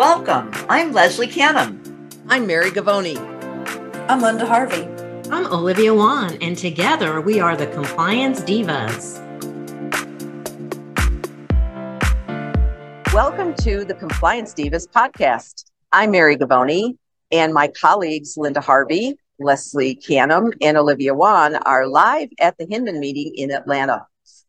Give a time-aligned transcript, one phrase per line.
[0.00, 0.50] Welcome.
[0.70, 1.78] I'm Leslie Canham.
[2.26, 3.18] I'm Mary Govoni.
[4.08, 4.88] I'm Linda Harvey.
[5.30, 9.18] I'm Olivia Wan, and together we are the Compliance Divas.
[13.12, 15.66] Welcome to the Compliance Divas podcast.
[15.92, 16.96] I'm Mary Govoni,
[17.30, 23.00] and my colleagues Linda Harvey, Leslie Canham, and Olivia Wan are live at the Hinman
[23.00, 24.06] meeting in Atlanta.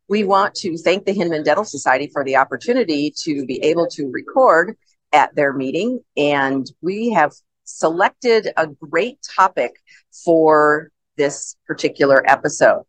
[0.07, 4.09] We want to thank the Hinman Dental Society for the opportunity to be able to
[4.09, 4.77] record
[5.13, 7.31] at their meeting, and we have
[7.63, 9.71] selected a great topic
[10.25, 12.83] for this particular episode.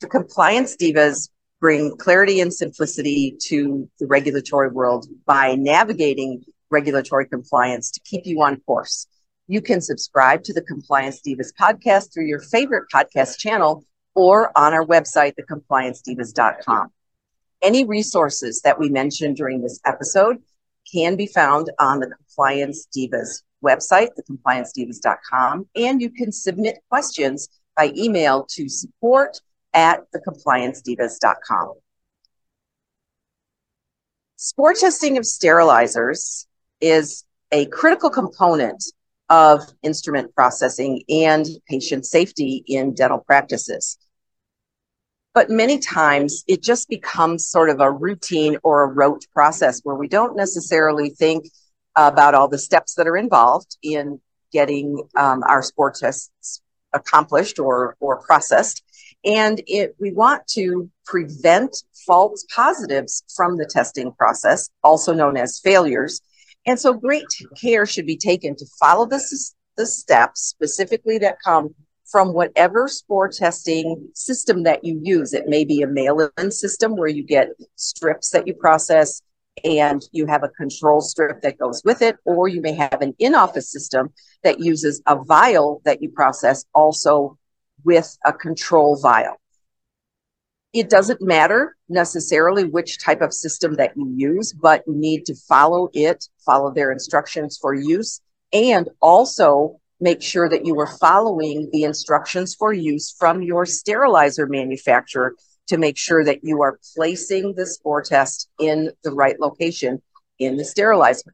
[0.00, 1.28] The Compliance Divas
[1.60, 8.42] bring clarity and simplicity to the regulatory world by navigating regulatory compliance to keep you
[8.42, 9.06] on course.
[9.46, 13.84] You can subscribe to the Compliance Divas podcast through your favorite podcast channel
[14.14, 16.90] or on our website, thecompliancedivas.com.
[17.62, 20.38] Any resources that we mentioned during this episode
[20.92, 27.92] can be found on the Compliance Divas website, thecompliancedivas.com, and you can submit questions by
[27.96, 29.40] email to support
[29.72, 31.74] at thecompliancedivas.com.
[34.36, 36.46] Spore testing of sterilizers
[36.80, 38.82] is a critical component
[39.30, 43.98] of instrument processing and patient safety in dental practices.
[45.34, 49.96] But many times it just becomes sort of a routine or a rote process where
[49.96, 51.46] we don't necessarily think
[51.96, 54.20] about all the steps that are involved in
[54.52, 56.60] getting um, our spore tests
[56.92, 58.82] accomplished or, or processed.
[59.24, 65.60] And it, we want to prevent false positives from the testing process, also known as
[65.60, 66.20] failures.
[66.66, 67.26] And so great
[67.60, 69.20] care should be taken to follow the,
[69.76, 71.74] the steps specifically that come
[72.12, 75.32] from whatever spore testing system that you use.
[75.32, 79.22] It may be a mail in system where you get strips that you process
[79.64, 83.14] and you have a control strip that goes with it, or you may have an
[83.18, 84.12] in office system
[84.44, 87.38] that uses a vial that you process also
[87.82, 89.40] with a control vial.
[90.74, 95.34] It doesn't matter necessarily which type of system that you use, but you need to
[95.34, 98.20] follow it, follow their instructions for use,
[98.52, 104.48] and also make sure that you are following the instructions for use from your sterilizer
[104.48, 105.36] manufacturer
[105.68, 110.02] to make sure that you are placing the spore test in the right location
[110.40, 111.32] in the sterilizer.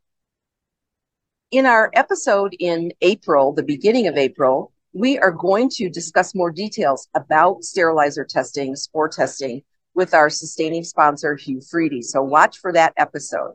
[1.51, 6.51] In our episode in April, the beginning of April, we are going to discuss more
[6.51, 9.63] details about sterilizer testing, spore testing
[9.95, 12.05] with our sustaining sponsor, Hu-Friedy.
[12.05, 13.55] So watch for that episode.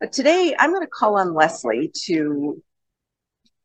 [0.00, 2.62] But today I'm going to call on Leslie to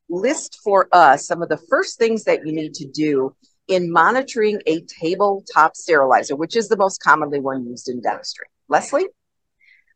[0.10, 3.36] list for us some of the first things that you need to do
[3.68, 8.46] in monitoring a tabletop sterilizer, which is the most commonly one used in dentistry.
[8.68, 9.08] Leslie?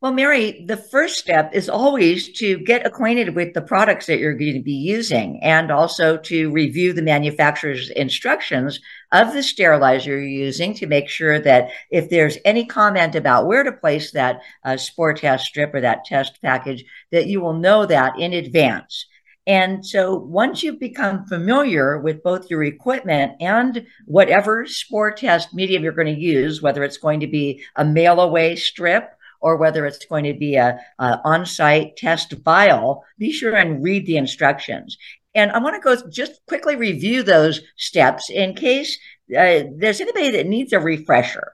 [0.02, 4.34] Well, Mary, the first step is always to get acquainted with the products that you're
[4.34, 8.80] going to be using and also to review the manufacturer's instructions
[9.12, 13.64] of the sterilizer you're using to make sure that if there's any comment about where
[13.64, 17.86] to place that uh, spore test strip or that test package, that you will know
[17.86, 19.06] that in advance.
[19.50, 25.82] And so once you've become familiar with both your equipment and whatever spore test medium
[25.82, 29.10] you're going to use, whether it's going to be a mail away strip
[29.42, 34.06] or whether it's going to be a, a on-site test vial, be sure and read
[34.06, 35.00] the instructions.
[35.34, 39.00] And I want to go just quickly review those steps in case
[39.36, 41.54] uh, there's anybody that needs a refresher.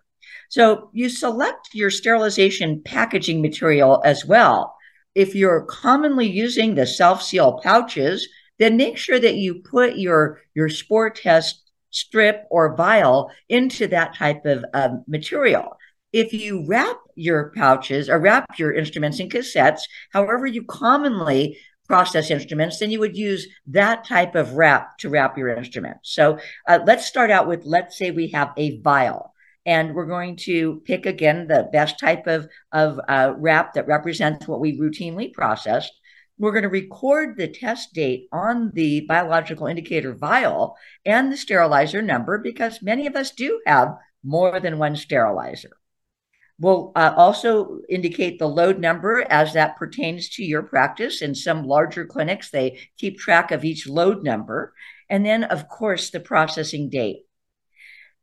[0.50, 4.75] So you select your sterilization packaging material as well
[5.16, 8.28] if you're commonly using the self-seal pouches,
[8.60, 14.16] then make sure that you put your, your spore test strip or vial into that
[14.16, 15.78] type of um, material.
[16.12, 19.82] If you wrap your pouches or wrap your instruments in cassettes,
[20.12, 25.38] however you commonly process instruments, then you would use that type of wrap to wrap
[25.38, 25.98] your instrument.
[26.04, 29.35] So uh, let's start out with, let's say we have a vial
[29.66, 34.48] and we're going to pick again the best type of, of uh, wrap that represents
[34.48, 35.90] what we routinely process.
[36.38, 40.76] We're going to record the test date on the biological indicator vial
[41.06, 45.72] and the sterilizer number because many of us do have more than one sterilizer.
[46.60, 51.22] We'll uh, also indicate the load number as that pertains to your practice.
[51.22, 54.74] In some larger clinics, they keep track of each load number.
[55.10, 57.25] And then, of course, the processing date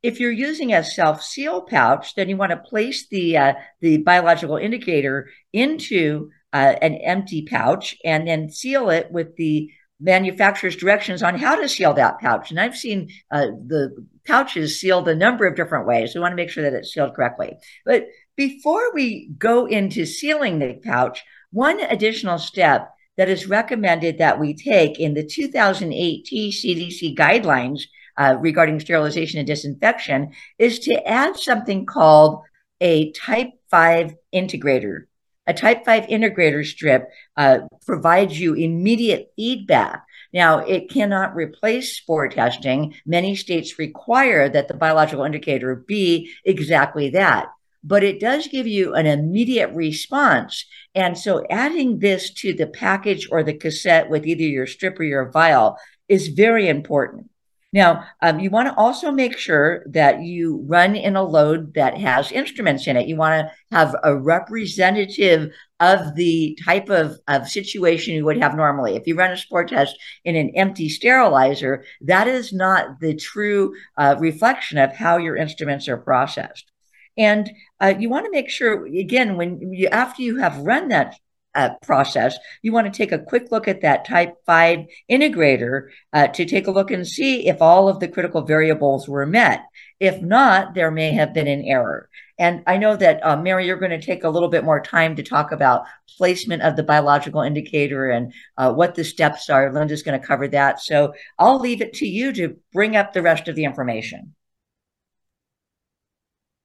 [0.02, 4.56] if you're using a self-seal pouch, then you want to place the uh, the biological
[4.56, 9.70] indicator into uh, an empty pouch and then seal it with the
[10.00, 12.50] manufacturer's directions on how to seal that pouch.
[12.50, 13.94] And I've seen uh, the
[14.26, 16.14] pouches sealed a number of different ways.
[16.14, 17.56] We want to make sure that it's sealed correctly.
[17.86, 18.06] But
[18.36, 21.22] before we go into sealing the pouch,
[21.52, 27.82] One additional step that is recommended that we take in the 2018 CDC guidelines
[28.16, 32.42] uh, regarding sterilization and disinfection is to add something called
[32.80, 35.04] a type 5 integrator.
[35.46, 40.04] A type 5 integrator strip uh, provides you immediate feedback.
[40.32, 42.94] Now, it cannot replace spore testing.
[43.04, 47.48] Many states require that the biological indicator be exactly that
[47.84, 50.64] but it does give you an immediate response.
[50.94, 55.04] And so adding this to the package or the cassette with either your strip or
[55.04, 55.76] your vial
[56.08, 57.28] is very important.
[57.72, 61.96] Now, um, you want to also make sure that you run in a load that
[61.96, 63.08] has instruments in it.
[63.08, 68.54] You want to have a representative of the type of, of situation you would have
[68.54, 68.94] normally.
[68.94, 73.74] If you run a spore test in an empty sterilizer, that is not the true
[73.96, 76.70] uh, reflection of how your instruments are processed.
[77.16, 81.16] And uh, you want to make sure, again, when you after you have run that
[81.54, 86.28] uh, process, you want to take a quick look at that type 5 integrator uh,
[86.28, 89.64] to take a look and see if all of the critical variables were met.
[90.00, 92.08] If not, there may have been an error.
[92.38, 95.14] And I know that, uh, Mary, you're going to take a little bit more time
[95.16, 95.84] to talk about
[96.16, 99.72] placement of the biological indicator and uh, what the steps are.
[99.72, 100.80] Linda's going to cover that.
[100.80, 104.34] So I'll leave it to you to bring up the rest of the information.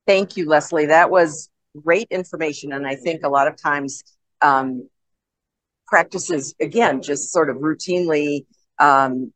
[0.07, 0.87] Thank you, Leslie.
[0.87, 1.49] That was
[1.83, 2.71] great information.
[2.71, 4.03] And I think a lot of times
[4.41, 4.87] um,
[5.87, 8.45] practices, again, just sort of routinely
[8.79, 9.31] um,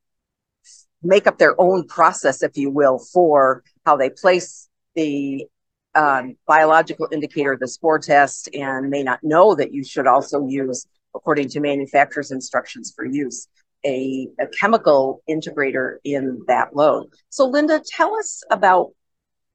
[1.02, 5.46] make up their own process, if you will, for how they place the
[5.96, 10.86] um, biological indicator, the spore test, and may not know that you should also use,
[11.16, 13.48] according to manufacturer's instructions for use,
[13.86, 17.08] a, a chemical integrator in that load.
[17.30, 18.92] So, Linda, tell us about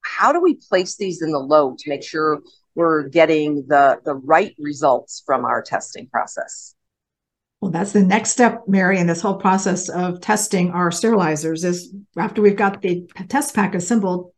[0.03, 2.41] how do we place these in the load to make sure
[2.77, 6.75] we're getting the, the right results from our testing process?
[7.61, 11.93] Well, that's the next step, Mary, in this whole process of testing our sterilizers is
[12.17, 14.33] after we've got the test pack assembled,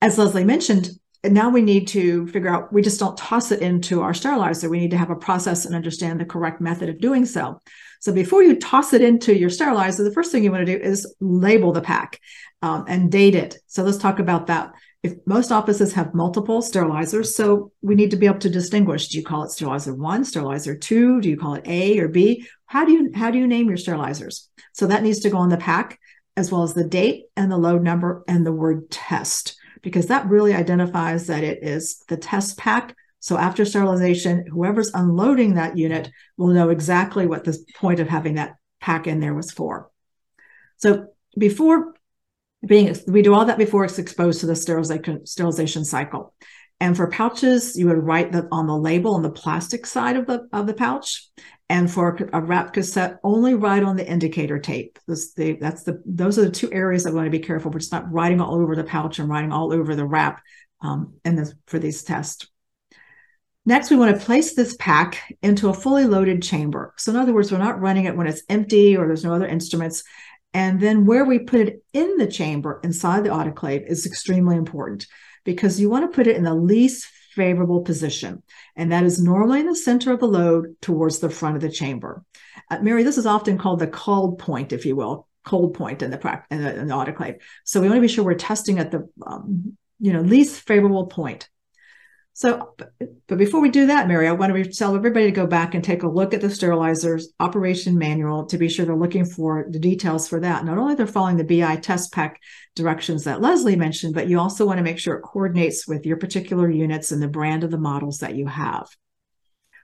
[0.00, 0.90] as Leslie mentioned,
[1.24, 4.68] now we need to figure out, we just don't toss it into our sterilizer.
[4.68, 7.60] We need to have a process and understand the correct method of doing so.
[8.00, 10.82] So before you toss it into your sterilizer, the first thing you want to do
[10.82, 12.20] is label the pack
[12.60, 13.58] um, and date it.
[13.66, 14.72] So let's talk about that.
[15.02, 19.08] If most offices have multiple sterilizers, so we need to be able to distinguish.
[19.08, 21.20] Do you call it sterilizer one, sterilizer two?
[21.20, 22.46] Do you call it A or B?
[22.66, 24.46] How do you how do you name your sterilizers?
[24.72, 25.98] So that needs to go on the pack,
[26.36, 30.26] as well as the date and the load number and the word test, because that
[30.26, 32.94] really identifies that it is the test pack.
[33.18, 38.34] So after sterilization, whoever's unloading that unit will know exactly what the point of having
[38.34, 39.90] that pack in there was for.
[40.76, 41.94] So before
[42.64, 46.34] being we do all that before it's exposed to the sterilization sterilization cycle.
[46.80, 50.26] And for pouches, you would write that on the label on the plastic side of
[50.26, 51.28] the of the pouch.
[51.68, 54.98] And for a wrap cassette, only write on the indicator tape.
[55.08, 57.70] This, the, that's the those are the two areas I want to be careful.
[57.70, 60.42] We're just not writing all over the pouch and writing all over the wrap
[60.82, 62.46] um, in this for these tests.
[63.64, 66.94] Next, we want to place this pack into a fully loaded chamber.
[66.98, 69.46] So in other words, we're not running it when it's empty or there's no other
[69.46, 70.02] instruments.
[70.54, 75.06] And then where we put it in the chamber inside the autoclave is extremely important
[75.44, 78.42] because you want to put it in the least favorable position.
[78.76, 81.70] And that is normally in the center of the load towards the front of the
[81.70, 82.24] chamber.
[82.70, 86.10] Uh, Mary, this is often called the cold point, if you will, cold point in
[86.10, 87.40] the, in the, in the autoclave.
[87.64, 91.06] So we want to be sure we're testing at the um, you know least favorable
[91.06, 91.48] point.
[92.34, 92.74] So,
[93.28, 95.84] but before we do that, Mary, I want to tell everybody to go back and
[95.84, 99.78] take a look at the sterilizer's operation manual to be sure they're looking for the
[99.78, 100.64] details for that.
[100.64, 102.40] Not only they're following the BI test pack
[102.74, 106.16] directions that Leslie mentioned, but you also want to make sure it coordinates with your
[106.16, 108.88] particular units and the brand of the models that you have.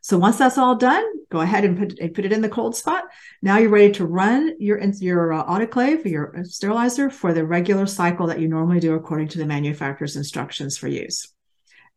[0.00, 2.74] So once that's all done, go ahead and put, and put it in the cold
[2.74, 3.04] spot.
[3.42, 8.28] Now you're ready to run your your uh, autoclave, your sterilizer for the regular cycle
[8.28, 11.30] that you normally do according to the manufacturer's instructions for use.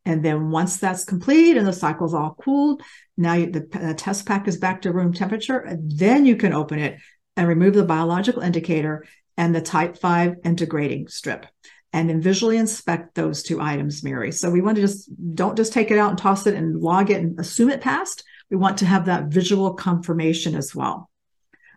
[0.05, 2.81] And then once that's complete and the cycle's all cooled,
[3.17, 5.77] now you, the, test pack is back to room temperature.
[5.79, 6.97] then you can open it
[7.37, 9.05] and remove the biological indicator
[9.37, 11.45] and the type 5 integrating strip
[11.93, 14.31] and then visually inspect those two items, Mary.
[14.31, 17.09] So we want to just don't just take it out and toss it and log
[17.09, 18.23] it and assume it passed.
[18.49, 21.09] We want to have that visual confirmation as well.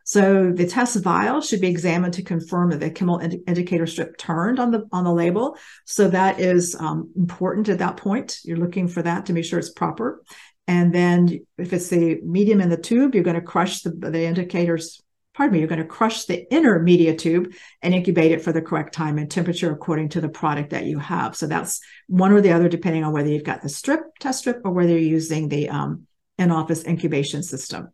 [0.04, 4.18] So the test vial should be examined to confirm that the chemical ind- indicator strip
[4.18, 5.56] turned on the on the label.
[5.86, 8.38] So that is um, important at that point.
[8.44, 10.22] You're looking for that to make sure it's proper.
[10.66, 14.24] And then if it's the medium in the tube, you're going to crush the, the
[14.24, 15.00] indicators.
[15.34, 18.62] Pardon me, you're going to crush the inner media tube and incubate it for the
[18.62, 21.34] correct time and temperature according to the product that you have.
[21.34, 24.60] So that's one or the other, depending on whether you've got the strip, test strip,
[24.64, 26.06] or whether you're using the um,
[26.38, 27.88] in office incubation system.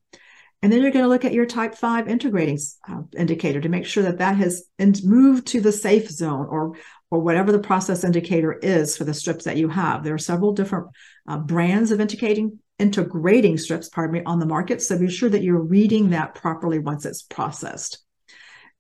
[0.63, 3.87] And then you're going to look at your type 5 integrating uh, indicator to make
[3.87, 4.67] sure that that has
[5.05, 6.77] moved to the safe zone or
[7.13, 10.05] or whatever the process indicator is for the strips that you have.
[10.05, 10.87] There are several different
[11.27, 14.81] uh, brands of integrating integrating strips, pardon me, on the market.
[14.81, 17.99] So be sure that you're reading that properly once it's processed.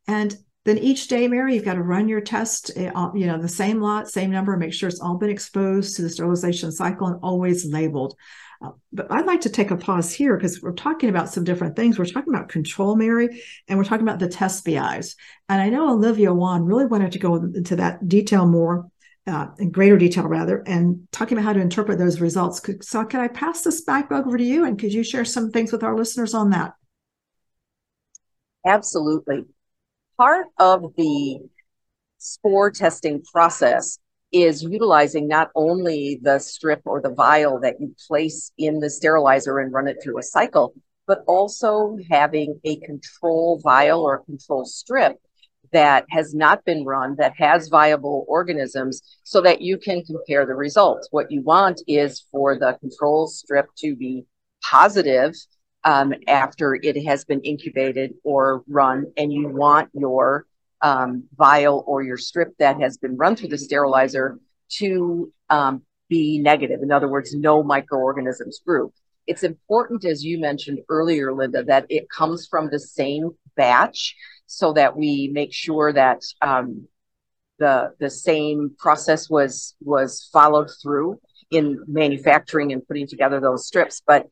[0.06, 0.34] And
[0.64, 3.80] then each day, Mary, you've got to run your test, eh, you know, the same
[3.80, 7.66] lot, same number, make sure it's all been exposed to the sterilization cycle and always
[7.66, 8.14] labeled.
[8.92, 11.98] But I'd like to take a pause here because we're talking about some different things.
[11.98, 15.16] We're talking about control, Mary, and we're talking about the test BIs.
[15.48, 18.90] And I know Olivia Wan really wanted to go into that detail more,
[19.26, 22.60] uh, in greater detail rather, and talking about how to interpret those results.
[22.82, 25.72] So can I pass this back over to you and could you share some things
[25.72, 26.74] with our listeners on that?
[28.66, 29.44] Absolutely.
[30.18, 31.38] Part of the
[32.18, 33.98] spore testing process
[34.32, 39.58] is utilizing not only the strip or the vial that you place in the sterilizer
[39.58, 40.74] and run it through a cycle,
[41.06, 45.16] but also having a control vial or control strip
[45.72, 50.54] that has not been run, that has viable organisms, so that you can compare the
[50.54, 51.08] results.
[51.10, 54.24] What you want is for the control strip to be
[54.62, 55.34] positive
[55.84, 60.46] um, after it has been incubated or run, and you want your
[60.82, 64.38] um, vial or your strip that has been run through the sterilizer
[64.70, 66.80] to um, be negative.
[66.82, 68.92] In other words, no microorganisms grew.
[69.26, 74.72] It's important, as you mentioned earlier, Linda, that it comes from the same batch so
[74.72, 76.88] that we make sure that um,
[77.58, 81.20] the the same process was was followed through
[81.50, 84.02] in manufacturing and putting together those strips.
[84.04, 84.26] But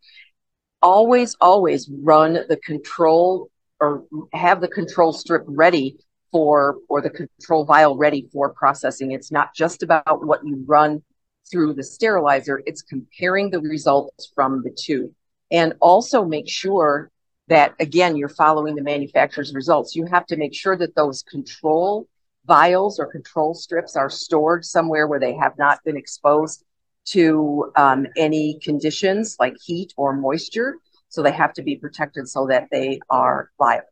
[0.83, 3.51] always, always run the control
[3.81, 5.99] or have the control strip ready
[6.31, 9.13] for or the control vial ready for processing.
[9.13, 11.03] It's not just about what you run
[11.51, 15.15] through the sterilizer, it's comparing the results from the two.
[15.51, 17.11] And also make sure
[17.49, 19.97] that again you're following the manufacturer's results.
[19.97, 22.07] You have to make sure that those control
[22.47, 26.65] vials or control strips are stored somewhere where they have not been exposed
[27.07, 30.77] to um, any conditions like heat or moisture.
[31.09, 33.87] So they have to be protected so that they are viable.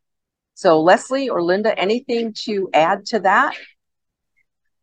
[0.56, 3.54] So, Leslie or Linda, anything to add to that?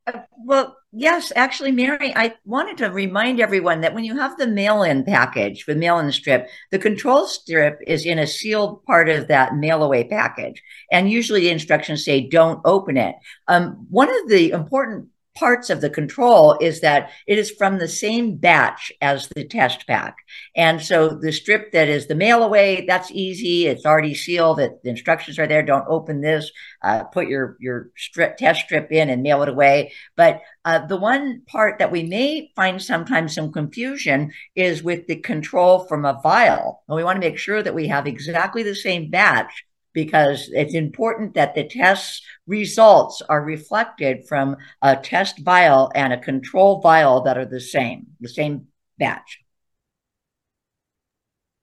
[0.05, 4.45] Uh, well, yes, actually, Mary, I wanted to remind everyone that when you have the
[4.45, 9.09] mail in package, the mail in strip, the control strip is in a sealed part
[9.09, 10.61] of that mail away package.
[10.91, 13.15] And usually the instructions say don't open it.
[13.47, 17.87] Um, one of the important parts of the control is that it is from the
[17.87, 20.17] same batch as the test pack.
[20.55, 23.67] And so the strip that is the mail away, that's easy.
[23.67, 24.59] It's already sealed.
[24.59, 25.63] It, the instructions are there.
[25.63, 26.51] Don't open this.
[26.83, 29.93] Uh, put your, your strip, test strip in and mail it away.
[30.15, 35.17] But uh, the one part that we may find sometimes some confusion is with the
[35.17, 36.83] control from a vial.
[36.87, 40.73] And we want to make sure that we have exactly the same batch because it's
[40.73, 47.21] important that the test results are reflected from a test vial and a control vial
[47.21, 49.39] that are the same, the same batch.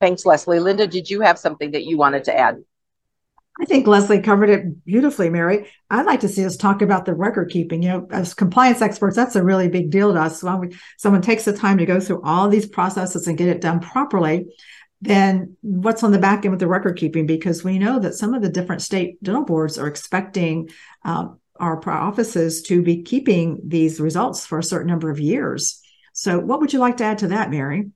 [0.00, 0.60] Thanks, Leslie.
[0.60, 2.62] Linda, did you have something that you wanted to add?
[3.60, 5.70] I think Leslie covered it beautifully, Mary.
[5.90, 7.82] I'd like to see us talk about the record keeping.
[7.82, 10.42] You know, as compliance experts, that's a really big deal to us.
[10.42, 13.60] When we, someone takes the time to go through all these processes and get it
[13.60, 14.46] done properly,
[15.00, 17.26] then what's on the back end with the record keeping?
[17.26, 20.70] Because we know that some of the different state dental boards are expecting
[21.04, 25.80] um, our offices to be keeping these results for a certain number of years.
[26.12, 27.90] So, what would you like to add to that, Mary?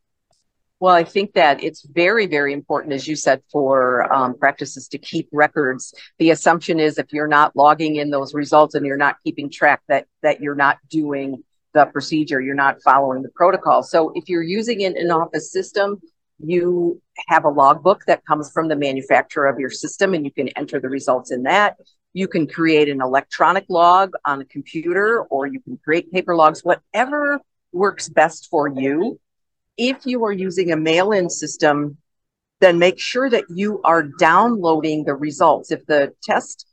[0.81, 4.99] Well, I think that it's very, very important, as you said, for um, practices to
[4.99, 5.95] keep records.
[6.19, 9.83] The assumption is if you're not logging in those results and you're not keeping track,
[9.89, 11.43] that that you're not doing
[11.73, 13.83] the procedure, you're not following the protocol.
[13.83, 16.01] So, if you're using an in-office system,
[16.38, 20.49] you have a logbook that comes from the manufacturer of your system and you can
[20.49, 21.76] enter the results in that.
[22.12, 26.64] You can create an electronic log on a computer or you can create paper logs,
[26.64, 27.41] whatever
[27.73, 29.21] works best for you.
[29.76, 31.99] If you are using a mail in system,
[32.61, 35.71] then make sure that you are downloading the results.
[35.71, 36.67] If the test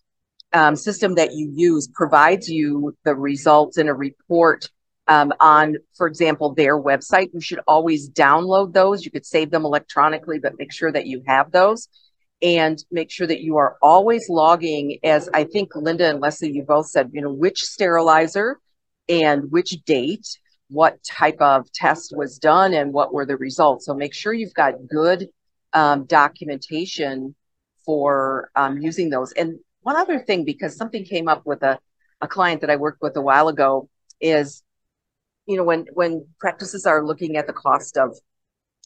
[0.53, 4.70] um, system that you use provides you the results in a report
[5.08, 7.29] um, on, for example, their website.
[7.34, 9.03] You should always download those.
[9.03, 11.88] You could save them electronically, but make sure that you have those
[12.41, 16.63] and make sure that you are always logging, as I think Linda and Leslie, you
[16.63, 18.60] both said, you know, which sterilizer
[19.08, 20.27] and which date,
[20.70, 23.86] what type of test was done, and what were the results.
[23.86, 25.27] So make sure you've got good
[25.74, 27.36] um, documentation
[27.86, 29.34] for um, using those.
[29.34, 31.77] And one other thing, because something came up with a,
[32.22, 33.89] a client that I worked with a while ago,
[34.20, 34.63] is
[35.45, 38.17] you know, when when practices are looking at the cost of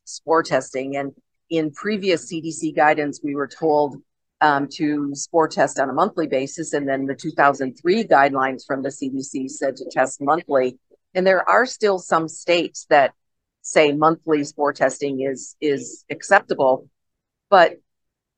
[0.06, 1.14] spore testing and
[1.50, 3.98] in previous CDC guidance, we were told
[4.42, 6.74] um, to spore test on a monthly basis.
[6.74, 10.78] And then the 2003 guidelines from the CDC said to test monthly.
[11.14, 13.14] And there are still some states that
[13.62, 16.90] say monthly spore testing is, is acceptable.
[17.50, 17.78] But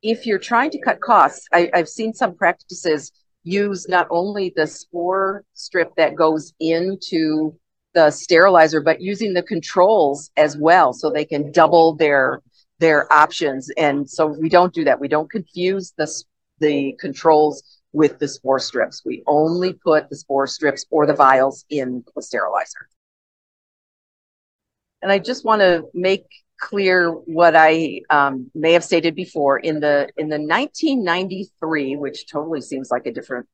[0.01, 3.12] if you're trying to cut costs, I, I've seen some practices
[3.43, 7.57] use not only the spore strip that goes into
[7.98, 12.44] the sterilizer, but using the controls as well, so they can double their
[12.77, 13.72] their options.
[13.75, 15.00] And so we don't do that.
[15.00, 16.08] We don't confuse the
[16.60, 17.63] the controls
[17.94, 19.01] with the spore strips.
[19.04, 22.88] We only put the spore strips or the vials in the sterilizer.
[25.01, 26.25] And I just want to make
[26.60, 32.62] clear what I um, may have stated before in the in the 1993, which totally
[32.62, 33.48] seems like a different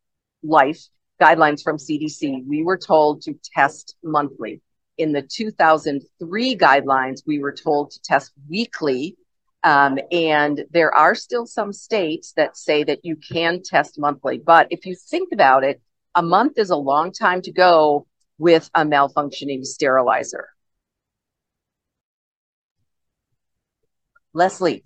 [0.44, 0.86] life
[1.24, 2.46] guidelines from CDC.
[2.46, 4.62] We were told to test monthly.
[4.98, 9.16] In the 2003 guidelines, we were told to test weekly.
[9.64, 14.38] Um, and there are still some states that say that you can test monthly.
[14.38, 15.82] But if you think about it,
[16.14, 18.06] a month is a long time to go
[18.38, 20.50] with a malfunctioning sterilizer.
[24.34, 24.84] Leslie.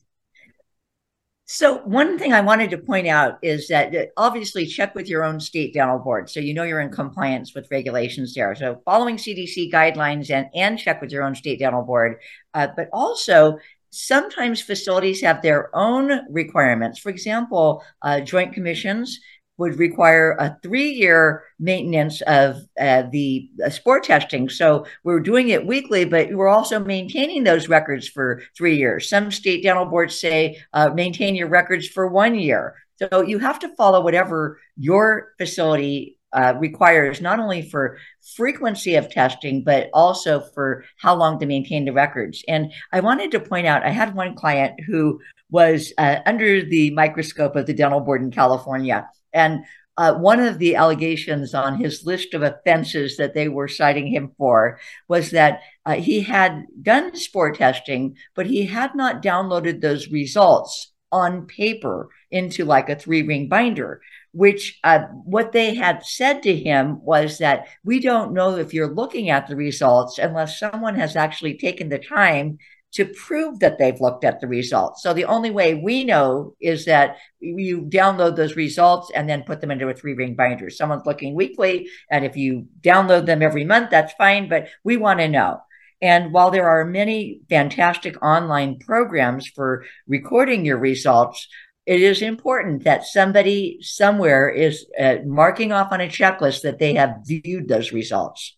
[1.49, 5.39] So one thing I wanted to point out is that obviously check with your own
[5.39, 8.53] state dental board so you know you're in compliance with regulations there.
[8.53, 12.17] So following CDC guidelines and and check with your own state dental board,
[12.53, 13.59] uh, but also
[13.91, 16.99] sometimes facilities have their own requirements.
[16.99, 19.17] For example, uh, joint commissions
[19.57, 24.49] would require a three year maintenance of uh, the uh, spore testing.
[24.49, 29.09] So we're doing it weekly, but we're also maintaining those records for three years.
[29.09, 32.75] Some state dental boards say uh, maintain your records for one year.
[32.97, 37.97] So you have to follow whatever your facility uh, requires, not only for
[38.35, 42.43] frequency of testing, but also for how long to maintain the records.
[42.47, 46.91] And I wanted to point out, I had one client who was uh, under the
[46.91, 49.63] microscope of the dental board in California and
[49.97, 54.31] uh, one of the allegations on his list of offenses that they were citing him
[54.37, 60.09] for was that uh, he had done spore testing, but he had not downloaded those
[60.09, 64.01] results on paper into like a three ring binder.
[64.33, 68.93] Which uh, what they had said to him was that we don't know if you're
[68.93, 72.59] looking at the results unless someone has actually taken the time
[72.97, 75.03] to prove that they've looked at the results.
[75.03, 79.61] So the only way we know is that you download those results and then put
[79.61, 80.71] them into a three ring binder.
[80.71, 85.19] Someone's looking weekly, and if you download them every month, that's fine, but we want
[85.19, 85.59] to know.
[86.01, 91.47] And while there are many fantastic online programs for recording your results,
[91.85, 96.95] it is important that somebody somewhere is uh, marking off on a checklist that they
[96.95, 98.57] have viewed those results.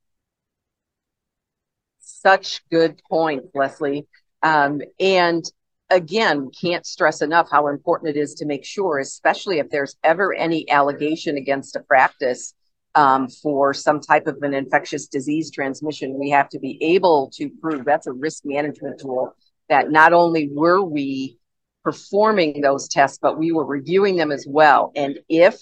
[1.99, 4.07] Such good point, Leslie.
[4.43, 5.43] Um, and
[5.89, 10.33] again, can't stress enough how important it is to make sure, especially if there's ever
[10.33, 12.53] any allegation against a practice
[12.95, 17.49] um, for some type of an infectious disease transmission, we have to be able to
[17.61, 19.35] prove that's a risk management tool
[19.69, 21.37] that not only were we
[21.83, 24.91] performing those tests, but we were reviewing them as well.
[24.95, 25.55] And if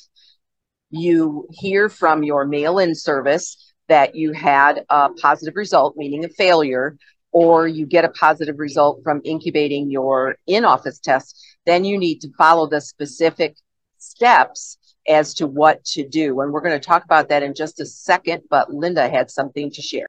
[0.90, 6.30] you hear from your mail in service that you had a positive result, meaning a
[6.30, 6.98] failure,
[7.38, 12.19] or you get a positive result from incubating your in office test, then you need
[12.19, 13.56] to follow the specific
[14.00, 16.41] steps as to what to do.
[16.41, 19.69] And we're going to talk about that in just a second, but Linda had something
[19.69, 20.08] to share.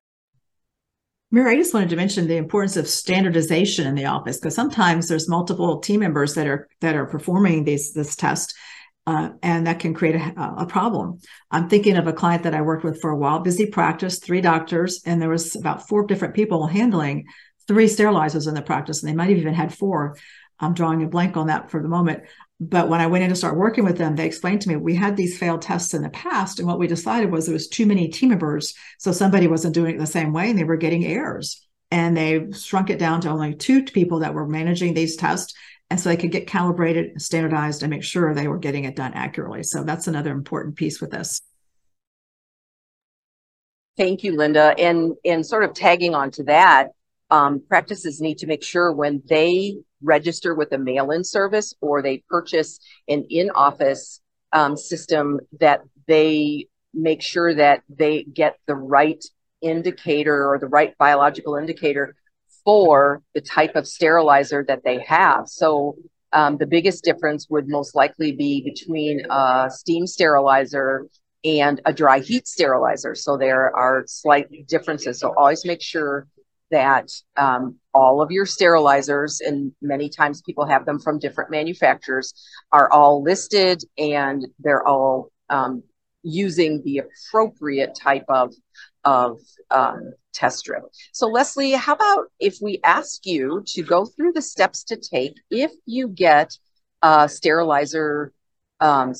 [1.30, 5.08] Mary, I just wanted to mention the importance of standardization in the office because sometimes
[5.08, 8.54] there's multiple team members that are that are performing these this test,
[9.08, 11.18] uh, and that can create a, a, problem.
[11.50, 14.42] I'm thinking of a client that I worked with for a while, busy practice, three
[14.42, 17.24] doctors, and there was about four different people handling
[17.66, 20.18] three sterilizers in the practice, and they might have even had four.
[20.60, 22.24] I'm drawing a blank on that for the moment.
[22.60, 24.94] But when I went in to start working with them, they explained to me we
[24.94, 27.86] had these failed tests in the past, and what we decided was there was too
[27.86, 31.06] many team members, so somebody wasn't doing it the same way, and they were getting
[31.06, 31.66] errors.
[31.90, 35.54] And they shrunk it down to only two people that were managing these tests
[35.90, 39.14] and so they could get calibrated, standardized, and make sure they were getting it done
[39.14, 39.62] accurately.
[39.62, 41.40] So that's another important piece with this.
[43.96, 44.74] Thank you, Linda.
[44.78, 46.88] And and sort of tagging on to that,
[47.30, 52.22] um, practices need to make sure when they register with a mail-in service or they
[52.28, 54.20] purchase an in-office
[54.52, 59.24] um, system that they make sure that they get the right
[59.60, 62.14] indicator or the right biological indicator
[62.64, 65.48] for the type of sterilizer that they have.
[65.48, 65.96] So
[66.32, 71.06] um, the biggest difference would most likely be between a steam sterilizer
[71.44, 73.14] and a dry heat sterilizer.
[73.14, 75.20] So there are slight differences.
[75.20, 76.26] So always make sure
[76.70, 82.34] that um, all of your sterilizers, and many times people have them from different manufacturers,
[82.72, 85.82] are all listed and they're all um,
[86.22, 88.52] using the appropriate type of
[89.04, 89.40] of
[89.70, 90.84] um, test strip.
[91.12, 95.34] So, Leslie, how about if we ask you to go through the steps to take
[95.50, 96.56] if you get
[97.02, 98.32] a sterilizer,
[98.80, 99.14] um,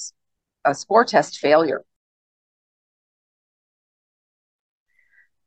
[0.65, 1.85] a spore test failure?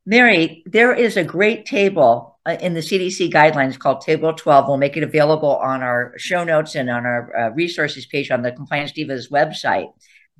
[0.04, 4.66] Mary, there is a great table uh, in the CDC guidelines called Table 12.
[4.66, 8.42] We'll make it available on our show notes and on our uh, resources page on
[8.42, 9.92] the Compliance Divas website.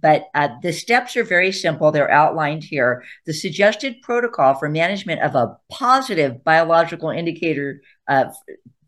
[0.03, 1.91] But uh, the steps are very simple.
[1.91, 3.05] They're outlined here.
[3.25, 8.25] The suggested protocol for management of a positive biological indicator uh,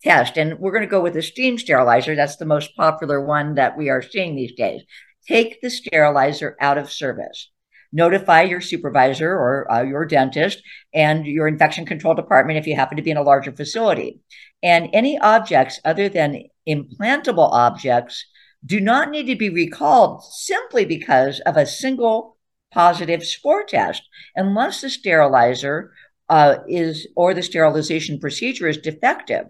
[0.02, 2.16] test, and we're going to go with the steam sterilizer.
[2.16, 4.82] That's the most popular one that we are seeing these days.
[5.26, 7.48] Take the sterilizer out of service
[7.94, 10.60] notify your supervisor or uh, your dentist
[10.92, 14.18] and your infection control department if you happen to be in a larger facility.
[14.62, 18.26] And any objects other than implantable objects
[18.64, 22.36] do not need to be recalled simply because of a single
[22.72, 24.02] positive spore test,
[24.34, 25.92] unless the sterilizer
[26.28, 29.46] uh, is or the sterilization procedure is defective.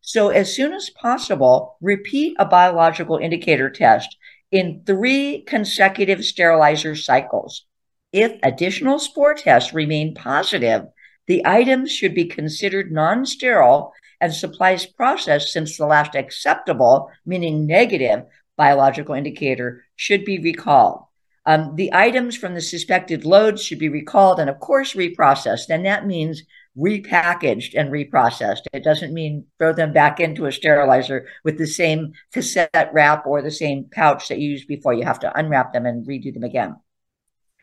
[0.00, 4.16] So, as soon as possible, repeat a biological indicator test
[4.50, 7.64] in three consecutive sterilizer cycles.
[8.12, 10.86] If additional spore tests remain positive,
[11.26, 17.66] the items should be considered non sterile and supplies processed since the last acceptable, meaning
[17.66, 18.24] negative,
[18.58, 21.04] biological indicator should be recalled.
[21.46, 25.70] Um, the items from the suspected loads should be recalled and, of course, reprocessed.
[25.70, 26.42] And that means
[26.76, 28.66] repackaged and reprocessed.
[28.74, 33.40] It doesn't mean throw them back into a sterilizer with the same cassette wrap or
[33.40, 34.92] the same pouch that you used before.
[34.92, 36.76] You have to unwrap them and redo them again.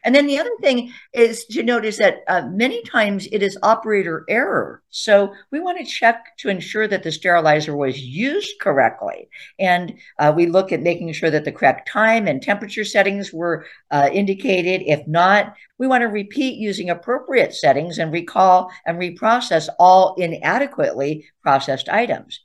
[0.05, 4.23] And then the other thing is to notice that uh, many times it is operator
[4.29, 4.83] error.
[4.91, 9.27] So we want to check to ensure that the sterilizer was used correctly.
[9.59, 13.65] And uh, we look at making sure that the correct time and temperature settings were
[13.89, 14.83] uh, indicated.
[14.85, 21.25] If not, we want to repeat using appropriate settings and recall and reprocess all inadequately
[21.41, 22.41] processed items.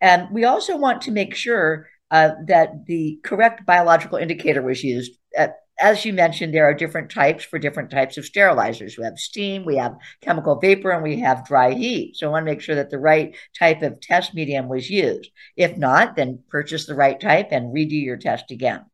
[0.00, 5.12] And we also want to make sure uh, that the correct biological indicator was used.
[5.38, 8.96] Uh, as you mentioned, there are different types for different types of sterilizers.
[8.96, 12.16] We have steam, we have chemical vapor, and we have dry heat.
[12.16, 15.30] So I want to make sure that the right type of test medium was used.
[15.56, 18.84] If not, then purchase the right type and redo your test again.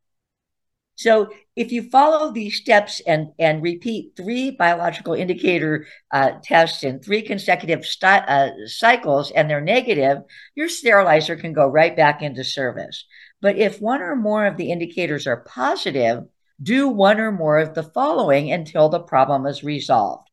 [1.00, 7.00] So if you follow these steps and, and repeat three biological indicator uh, tests in
[7.00, 10.18] three consecutive st- uh, cycles and they're negative,
[10.54, 13.06] your sterilizer can go right back into service.
[13.40, 16.24] But if one or more of the indicators are positive,
[16.62, 20.28] do one or more of the following until the problem is resolved.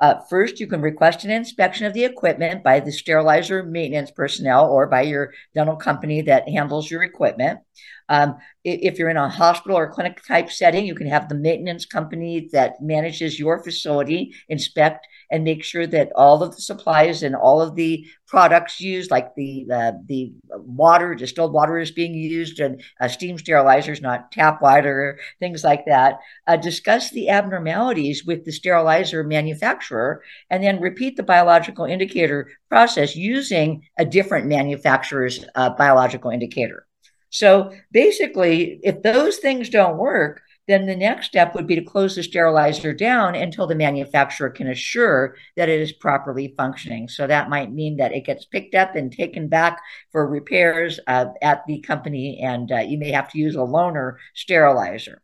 [0.00, 4.68] Uh, first, you can request an inspection of the equipment by the sterilizer maintenance personnel
[4.68, 7.60] or by your dental company that handles your equipment.
[8.08, 11.86] Um, if you're in a hospital or clinic type setting, you can have the maintenance
[11.86, 17.34] company that manages your facility inspect and make sure that all of the supplies and
[17.34, 22.60] all of the products used, like the uh, the water, distilled water, is being used,
[22.60, 26.18] and uh, steam sterilizers, not tap water, things like that.
[26.46, 33.16] Uh, discuss the abnormalities with the sterilizer manufacturer, and then repeat the biological indicator process
[33.16, 36.86] using a different manufacturer's uh, biological indicator.
[37.32, 42.14] So basically, if those things don't work, then the next step would be to close
[42.14, 47.08] the sterilizer down until the manufacturer can assure that it is properly functioning.
[47.08, 49.80] So that might mean that it gets picked up and taken back
[50.12, 54.16] for repairs uh, at the company, and uh, you may have to use a loaner
[54.34, 55.22] sterilizer.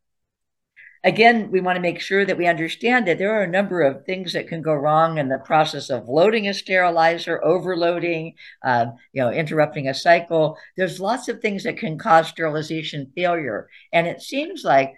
[1.05, 4.05] Again, we want to make sure that we understand that there are a number of
[4.05, 8.35] things that can go wrong in the process of loading a sterilizer, overloading,
[8.65, 10.57] uh, you know, interrupting a cycle.
[10.77, 14.95] There's lots of things that can cause sterilization failure, and it seems like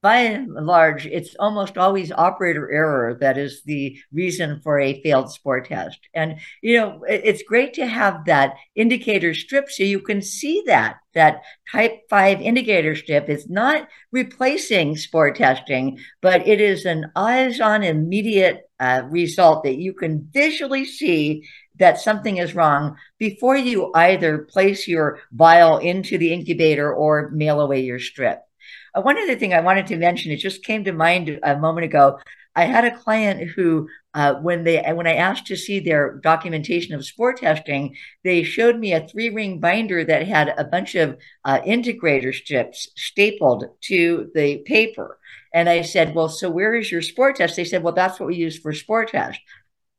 [0.00, 5.32] by and large, it's almost always operator error that is the reason for a failed
[5.32, 5.98] spore test.
[6.14, 10.98] And, you know, it's great to have that indicator strip so you can see that.
[11.14, 17.60] That type 5 indicator strip is not replacing spore testing, but it is an eyes
[17.60, 21.44] on immediate uh, result that you can visually see
[21.78, 27.60] that something is wrong before you either place your vial into the incubator or mail
[27.60, 28.47] away your strip.
[28.98, 31.84] Uh, one other thing I wanted to mention, it just came to mind a moment
[31.84, 32.18] ago.
[32.56, 36.94] I had a client who, uh, when they when I asked to see their documentation
[36.94, 41.18] of spore testing, they showed me a three ring binder that had a bunch of
[41.44, 45.18] uh, integrator strips stapled to the paper.
[45.54, 48.28] And I said, "Well, so where is your spore test?" They said, "Well, that's what
[48.28, 49.38] we use for spore test."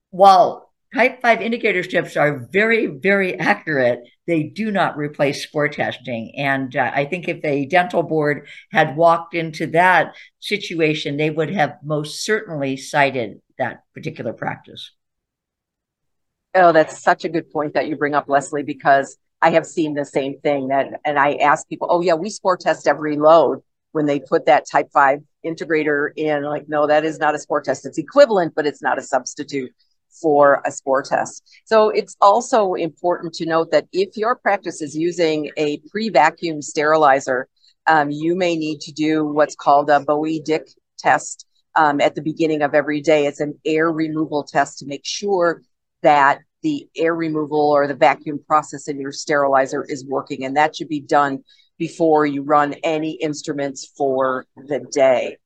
[0.10, 4.02] While type 5 indicator strips are very, very accurate.
[4.28, 6.34] They do not replace spore testing.
[6.36, 11.52] And uh, I think if a dental board had walked into that situation, they would
[11.52, 14.91] have most certainly cited that particular practice.
[16.56, 19.93] Oh, that's such a good point that you bring up, Leslie, because I have seen
[19.93, 23.60] the same thing that, and I ask people, oh yeah, we spore test every load
[23.91, 27.62] when they put that type five integrator in, like, no, that is not a spore
[27.62, 27.86] test.
[27.86, 29.71] It's equivalent, but it's not a substitute
[30.22, 31.43] for a spore test.
[31.65, 37.48] So it's also important to note that if your practice is using a pre-vacuum sterilizer,
[37.88, 40.67] um, you may need to do what's called a Bowie Dick
[40.98, 41.45] test
[41.76, 43.26] um, at the beginning of every day.
[43.26, 45.62] It's an air removal test to make sure
[46.02, 50.45] that the air removal or the vacuum process in your sterilizer is working.
[50.45, 51.43] And that should be done
[51.78, 55.38] before you run any instruments for the day.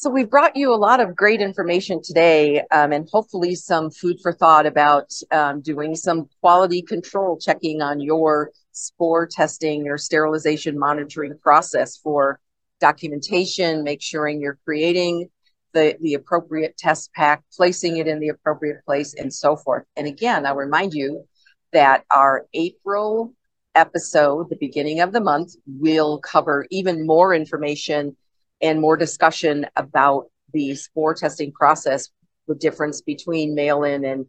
[0.00, 4.20] So we've brought you a lot of great information today um, and hopefully some food
[4.22, 10.78] for thought about um, doing some quality control checking on your spore testing, your sterilization
[10.78, 12.38] monitoring process for
[12.80, 15.30] documentation, make sure you're creating
[15.72, 19.82] the, the appropriate test pack, placing it in the appropriate place, and so forth.
[19.96, 21.26] And again, I'll remind you
[21.72, 23.34] that our April
[23.74, 28.16] episode, the beginning of the month, will cover even more information
[28.60, 32.08] and more discussion about the spore testing process,
[32.46, 34.26] the difference between mail-in and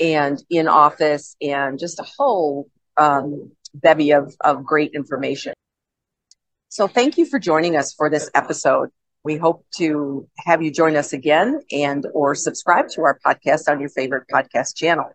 [0.00, 5.52] and in office, and just a whole um, bevy of, of great information.
[6.68, 8.88] So thank you for joining us for this episode.
[9.24, 13.78] We hope to have you join us again and or subscribe to our podcast on
[13.78, 15.10] your favorite podcast channel.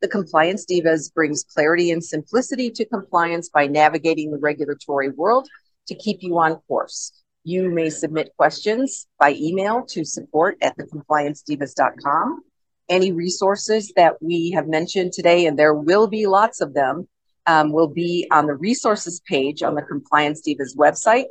[0.00, 5.46] The Compliance Divas brings clarity and simplicity to compliance by navigating the regulatory world
[5.88, 7.12] to keep you on course.
[7.44, 12.42] You may submit questions by email to support at thecompliancedivas.com.
[12.88, 17.08] Any resources that we have mentioned today, and there will be lots of them,
[17.46, 21.26] um, will be on the resources page on the Compliance Divas website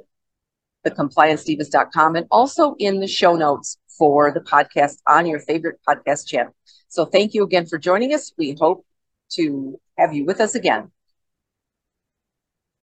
[0.86, 6.56] thecompliancedivas.com, and also in the show notes for the podcast on your favorite podcast channel.
[6.88, 8.32] So thank you again for joining us.
[8.38, 8.86] We hope
[9.32, 10.91] to have you with us again.